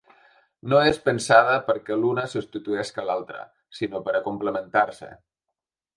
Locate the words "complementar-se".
4.31-5.15